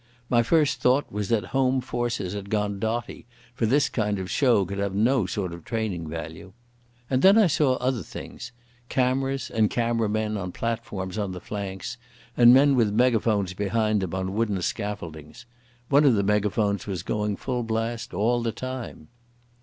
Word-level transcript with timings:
My 0.31 0.41
first 0.41 0.81
thought 0.81 1.11
was 1.11 1.29
that 1.29 1.51
Home 1.53 1.79
Forces 1.79 2.33
had 2.33 2.49
gone 2.49 2.79
dotty, 2.79 3.27
for 3.53 3.67
this 3.67 3.87
kind 3.87 4.17
of 4.17 4.31
show 4.31 4.65
could 4.65 4.79
have 4.79 4.95
no 4.95 5.27
sort 5.27 5.53
of 5.53 5.63
training 5.63 6.09
value. 6.09 6.53
And 7.07 7.21
then 7.21 7.37
I 7.37 7.45
saw 7.45 7.75
other 7.75 8.01
things—cameras 8.01 9.51
and 9.51 9.69
camera 9.69 10.09
men 10.09 10.37
on 10.37 10.53
platforms 10.53 11.19
on 11.19 11.33
the 11.33 11.39
flanks, 11.39 11.97
and 12.35 12.51
men 12.51 12.75
with 12.75 12.91
megaphones 12.91 13.53
behind 13.53 14.01
them 14.01 14.15
on 14.15 14.33
wooden 14.33 14.63
scaffoldings. 14.63 15.45
One 15.89 16.03
of 16.05 16.15
the 16.15 16.23
megaphones 16.23 16.87
was 16.87 17.03
going 17.03 17.35
full 17.35 17.61
blast 17.61 18.11
all 18.11 18.41
the 18.41 18.51
time. 18.51 19.09